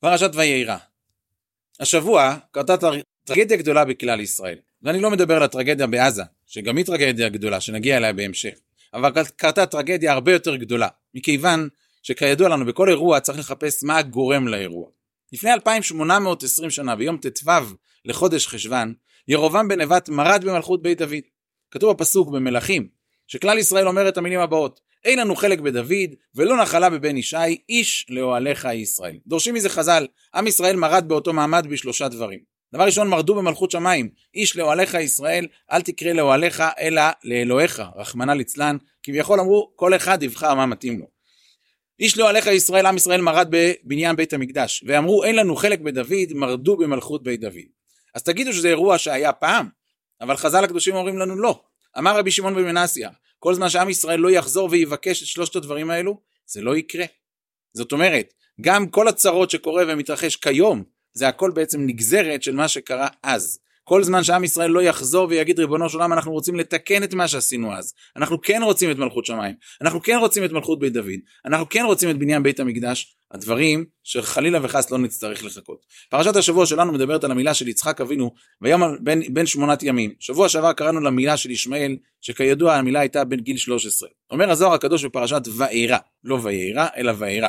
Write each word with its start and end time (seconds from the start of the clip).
פרשת 0.00 0.30
וירא. 0.34 0.76
השבוע 1.80 2.36
קרתה 2.50 2.74
טרגדיה 3.24 3.56
גדולה 3.56 3.84
בכלל 3.84 4.20
ישראל. 4.20 4.58
ואני 4.82 5.00
לא 5.00 5.10
מדבר 5.10 5.36
על 5.36 5.42
הטרגדיה 5.42 5.86
בעזה, 5.86 6.22
שגם 6.46 6.76
היא 6.76 6.86
טרגדיה 6.86 7.28
גדולה, 7.28 7.60
שנגיע 7.60 7.96
אליה 7.96 8.12
בהמשך. 8.12 8.54
אבל 8.94 9.10
קרתה 9.36 9.66
טרגדיה 9.66 10.12
הרבה 10.12 10.32
יותר 10.32 10.56
גדולה, 10.56 10.88
מכיוון 11.14 11.68
שכידוע 12.02 12.48
לנו 12.48 12.66
בכל 12.66 12.88
אירוע 12.88 13.20
צריך 13.20 13.38
לחפש 13.38 13.84
מה 13.84 14.02
גורם 14.02 14.48
לאירוע. 14.48 14.88
לפני 15.32 15.52
2820 15.52 16.70
שנה, 16.70 16.96
ביום 16.96 17.16
ט"ו 17.16 17.50
לחודש 18.04 18.46
חשוון, 18.46 18.94
ירובעם 19.28 19.68
בן 19.68 19.80
נבט 19.80 20.08
מרד 20.08 20.44
במלכות 20.44 20.82
בית 20.82 20.98
דוד. 20.98 21.24
כתוב 21.70 21.92
בפסוק 21.92 22.28
במלכים, 22.28 22.88
שכלל 23.26 23.58
ישראל 23.58 23.88
אומר 23.88 24.08
את 24.08 24.18
המילים 24.18 24.40
הבאות: 24.40 24.80
אין 25.04 25.18
לנו 25.18 25.36
חלק 25.36 25.60
בדוד, 25.60 26.10
ולא 26.34 26.62
נחלה 26.62 26.90
בבן 26.90 27.16
ישי, 27.16 27.36
איש 27.68 28.06
לאוהליך 28.08 28.68
ישראל. 28.74 29.18
דורשים 29.26 29.54
מזה 29.54 29.68
חז"ל, 29.68 30.06
עם 30.34 30.46
ישראל 30.46 30.76
מרד 30.76 31.04
באותו 31.08 31.32
מעמד 31.32 31.66
בשלושה 31.70 32.08
דברים. 32.08 32.40
דבר 32.74 32.84
ראשון, 32.84 33.08
מרדו 33.08 33.34
במלכות 33.34 33.70
שמיים, 33.70 34.10
איש 34.34 34.56
לאוהליך 34.56 34.94
ישראל, 34.94 35.46
אל 35.72 35.82
תקרא 35.82 36.12
לאוהליך, 36.12 36.62
אלא 36.80 37.02
לאלוהיך, 37.24 37.82
רחמנא 37.96 38.32
ליצלן, 38.32 38.76
כביכול 39.02 39.40
אמרו, 39.40 39.72
כל 39.76 39.96
אחד 39.96 40.22
יבחר 40.22 40.54
מה 40.54 40.66
מתאים 40.66 40.98
לו. 40.98 41.06
איש 42.00 42.18
לאוהליך 42.18 42.46
ישראל, 42.46 42.86
עם 42.86 42.96
ישראל 42.96 43.20
מרד 43.20 43.48
בבניין 43.50 44.16
בית 44.16 44.32
המקדש, 44.32 44.84
ואמרו, 44.86 45.24
אין 45.24 45.36
לנו 45.36 45.56
חלק 45.56 45.80
בדוד, 45.80 46.32
מרדו 46.34 46.76
במלכות 46.76 47.22
בית 47.22 47.40
דוד. 47.40 47.54
אז 48.14 48.22
תגידו 48.22 48.52
שזה 48.52 48.68
אירוע 48.68 48.98
שהיה 48.98 49.32
פעם, 49.32 49.68
אבל 50.20 50.36
חז"ל 50.36 50.64
הקדושים 50.64 50.94
אומרים 50.94 51.18
לנו 51.18 51.36
לא. 51.36 51.60
אמר 51.98 52.18
רבי 52.18 52.30
שמעון 52.30 52.54
בן 52.54 52.64
מנסיה, 52.64 53.10
כל 53.42 53.54
זמן 53.54 53.68
שעם 53.68 53.88
ישראל 53.90 54.20
לא 54.20 54.30
יחזור 54.30 54.68
ויבקש 54.70 55.22
את 55.22 55.26
שלושת 55.26 55.56
הדברים 55.56 55.90
האלו, 55.90 56.20
זה 56.46 56.60
לא 56.60 56.76
יקרה. 56.76 57.04
זאת 57.74 57.92
אומרת, 57.92 58.34
גם 58.60 58.88
כל 58.88 59.08
הצרות 59.08 59.50
שקורה 59.50 59.82
ומתרחש 59.88 60.36
כיום, 60.36 60.84
זה 61.12 61.28
הכל 61.28 61.50
בעצם 61.50 61.80
נגזרת 61.86 62.42
של 62.42 62.54
מה 62.54 62.68
שקרה 62.68 63.08
אז. 63.22 63.58
כל 63.90 64.04
זמן 64.04 64.24
שעם 64.24 64.44
ישראל 64.44 64.70
לא 64.70 64.82
יחזור 64.82 65.26
ויגיד 65.30 65.60
ריבונו 65.60 65.88
של 65.88 65.96
עולם 65.98 66.12
אנחנו 66.12 66.32
רוצים 66.32 66.56
לתקן 66.56 67.02
את 67.02 67.14
מה 67.14 67.28
שעשינו 67.28 67.74
אז. 67.74 67.94
אנחנו 68.16 68.40
כן 68.40 68.62
רוצים 68.62 68.90
את 68.90 68.98
מלכות 68.98 69.26
שמיים. 69.26 69.54
אנחנו 69.82 70.02
כן 70.02 70.16
רוצים 70.20 70.44
את 70.44 70.52
מלכות 70.52 70.78
בית 70.78 70.92
דוד. 70.92 71.20
אנחנו 71.46 71.68
כן 71.68 71.84
רוצים 71.84 72.10
את 72.10 72.18
בניין 72.18 72.42
בית 72.42 72.60
המקדש. 72.60 73.16
הדברים 73.30 73.84
שחלילה 74.04 74.58
וחס 74.62 74.90
לא 74.90 74.98
נצטרך 74.98 75.44
לחכות. 75.44 75.86
פרשת 76.10 76.36
השבוע 76.36 76.66
שלנו 76.66 76.92
מדברת 76.92 77.24
על 77.24 77.30
המילה 77.30 77.54
של 77.54 77.68
יצחק 77.68 78.00
אבינו 78.00 78.34
ויום 78.62 78.82
בין, 79.00 79.34
בין 79.34 79.46
שמונת 79.46 79.82
ימים. 79.82 80.14
שבוע 80.20 80.48
שעבר 80.48 80.72
קראנו 80.72 81.00
למילה 81.00 81.36
של 81.36 81.50
ישמעאל 81.50 81.96
שכידוע 82.20 82.74
המילה 82.74 83.00
הייתה 83.00 83.24
בין 83.24 83.40
גיל 83.40 83.56
13. 83.56 84.08
אומר 84.30 84.50
הזוהר 84.50 84.72
הקדוש 84.72 85.04
בפרשת 85.04 85.42
ואירא, 85.56 85.98
לא 86.24 86.38
ואירא 86.42 86.86
אלא 86.96 87.12
ואירא. 87.18 87.48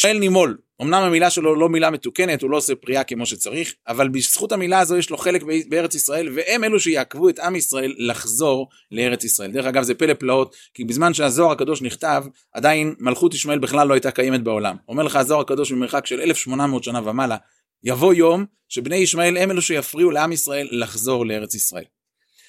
ישמעאל 0.00 0.18
נימול 0.18 0.58
אמנם 0.82 1.02
המילה 1.02 1.30
שלו 1.30 1.54
לא 1.54 1.68
מילה 1.68 1.90
מתוקנת, 1.90 2.42
הוא 2.42 2.50
לא 2.50 2.56
עושה 2.56 2.74
פריאה 2.74 3.04
כמו 3.04 3.26
שצריך, 3.26 3.74
אבל 3.88 4.08
בזכות 4.08 4.52
המילה 4.52 4.78
הזו 4.80 4.96
יש 4.96 5.10
לו 5.10 5.16
חלק 5.16 5.42
בארץ 5.68 5.94
ישראל, 5.94 6.28
והם 6.34 6.64
אלו 6.64 6.80
שיעכבו 6.80 7.28
את 7.28 7.38
עם 7.38 7.56
ישראל 7.56 7.94
לחזור 7.98 8.68
לארץ 8.90 9.24
ישראל. 9.24 9.50
דרך 9.50 9.66
אגב 9.66 9.82
זה 9.82 9.94
פלא 9.94 10.14
פלאות, 10.14 10.56
כי 10.74 10.84
בזמן 10.84 11.14
שהזוהר 11.14 11.52
הקדוש 11.52 11.82
נכתב, 11.82 12.24
עדיין 12.52 12.94
מלכות 12.98 13.34
ישמעאל 13.34 13.58
בכלל 13.58 13.88
לא 13.88 13.94
הייתה 13.94 14.10
קיימת 14.10 14.42
בעולם. 14.42 14.76
אומר 14.88 15.02
לך 15.02 15.16
הזוהר 15.16 15.40
הקדוש 15.40 15.72
ממרחק 15.72 16.06
של 16.06 16.20
1800 16.20 16.84
שנה 16.84 17.08
ומעלה, 17.08 17.36
יבוא 17.84 18.14
יום 18.14 18.44
שבני 18.68 18.96
ישמעאל 18.96 19.36
הם 19.36 19.50
אלו 19.50 19.62
שיפריעו 19.62 20.10
לעם 20.10 20.32
ישראל 20.32 20.68
לחזור 20.70 21.26
לארץ 21.26 21.54
ישראל. 21.54 21.84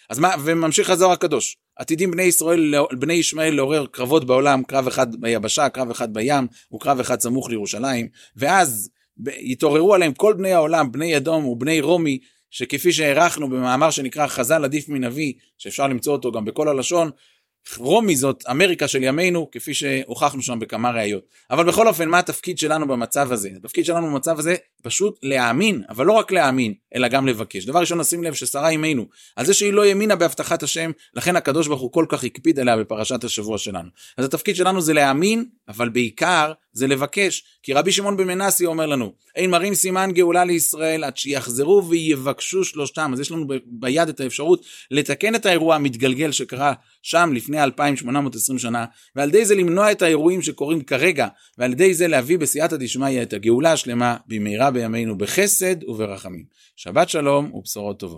אז 0.10 0.20
מה, 0.20 0.36
וממשיך 0.44 0.90
הזוהר 0.90 1.12
הקדוש, 1.12 1.58
עתידים 1.82 2.12
בני 2.12 2.24
ישראל, 2.24 2.74
בני 2.92 3.14
ישמעאל 3.14 3.54
לעורר 3.56 3.86
קרבות 3.86 4.26
בעולם, 4.26 4.64
קרב 4.64 4.88
אחד 4.88 5.16
ביבשה, 5.16 5.70
קרב 5.70 5.90
אחד 5.90 6.14
בים, 6.14 6.48
וקרב 6.74 7.00
אחד 7.00 7.20
סמוך 7.20 7.50
לירושלים, 7.50 8.08
ואז 8.36 8.90
יתעוררו 9.28 9.94
עליהם 9.94 10.14
כל 10.14 10.34
בני 10.34 10.54
העולם, 10.54 10.92
בני 10.92 11.18
אדום 11.18 11.46
ובני 11.46 11.82
רומי, 11.82 12.20
שכפי 12.50 12.92
שהערכנו 12.92 13.50
במאמר 13.50 13.92
שנקרא 13.92 14.28
חז"ל 14.28 14.64
עדיף 14.64 14.90
מנביא, 14.90 15.34
שאפשר 15.58 15.88
למצוא 15.88 16.14
אותו 16.14 16.32
גם 16.32 16.46
בכל 16.46 16.68
הלשון, 16.68 17.10
רומי 17.78 18.16
זאת 18.16 18.44
אמריקה 18.52 18.88
של 18.88 19.04
ימינו, 19.04 19.52
כפי 19.52 19.74
שהוכחנו 19.74 20.42
שם 20.42 20.60
בכמה 20.60 20.92
ראיות. 20.92 21.24
אבל 21.52 21.68
בכל 21.68 21.88
אופן, 21.88 22.10
מה 22.10 22.20
התפקיד 22.20 22.58
שלנו 22.58 22.88
במצב 22.88 23.32
הזה? 23.32 23.50
התפקיד 23.56 23.86
שלנו 23.86 24.08
במצב 24.08 24.40
הזה 24.40 24.56
פשוט 24.82 25.20
להאמין, 25.24 25.84
אבל 25.90 26.06
לא 26.06 26.14
רק 26.14 26.32
להאמין, 26.32 26.74
אלא 26.96 27.08
גם 27.08 27.28
לבקש. 27.28 27.66
דבר 27.66 27.80
ראשון, 27.80 28.00
נשים 28.00 28.24
לב 28.24 28.34
ששרה 28.34 28.70
אימנו, 28.70 29.06
על 29.36 29.46
זה 29.46 29.54
שהיא 29.54 29.74
לא 29.74 29.86
האמינה 29.86 30.16
בהבטחת 30.16 30.64
השם, 30.64 30.92
לכן 31.14 31.36
הקדוש 31.36 31.68
ברוך 31.68 31.82
הוא 31.82 31.92
כל 31.92 32.06
כך 32.10 32.24
הקפיד 32.24 32.60
עליה 32.60 32.78
בפרשת 32.78 33.24
השבוע 33.24 33.58
שלנו. 33.58 33.90
אז 34.18 34.26
התפקיד 34.26 34.56
שלנו 34.56 34.82
זה 34.82 34.94
להאמין, 34.94 35.46
אבל 35.68 35.90
בעיקר 35.90 36.54
זה 36.74 36.88
לבקש. 36.88 37.44
כי 37.64 37.74
רבי 37.74 37.92
שמעון 37.92 38.18
בן 38.18 38.28
מנסי 38.28 38.66
אומר 38.66 38.86
לנו, 38.86 39.14
אין 39.36 39.50
מראים 39.50 39.76
סימן 39.76 40.12
גאולה 40.14 40.46
לישראל 40.46 41.04
עד 41.04 41.18
שיחזרו 41.18 41.90
ויבקשו 41.90 42.64
שלושתם. 42.64 43.12
אז 43.14 43.20
יש 43.20 43.32
לנו 43.32 43.46
ביד 43.66 44.10
את 44.10 44.20
האפשרות 44.20 44.66
לתקן 44.92 45.36
את 45.36 45.46
האירוע 45.46 45.76
המתגלגל 45.76 46.32
שקרה 46.32 46.74
שם 47.02 47.32
לפני 47.34 47.64
2820 47.64 48.60
שנה, 48.60 48.86
ועל 49.16 49.30
ידי 49.30 49.46
זה 49.46 49.56
למנוע 49.56 49.92
את 49.92 50.02
האירועים 50.02 50.42
שקורים 50.42 50.82
כרגע, 50.82 51.28
ועל 51.58 51.72
ידי 51.72 51.94
זה 51.94 52.08
להביא 52.08 52.38
בסייעתא 52.38 52.76
דשמיא 52.76 53.22
את 53.22 53.34
הגאולה 53.34 53.72
השלמה 53.72 54.18
במהרה 54.28 54.71
בימינו 54.72 55.18
בחסד 55.18 55.84
וברחמים. 55.84 56.46
שבת 56.76 57.10
שלום 57.10 57.54
ובשורות 57.54 58.00
טובות. 58.00 58.10